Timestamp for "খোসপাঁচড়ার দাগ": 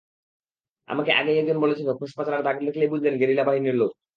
1.99-2.55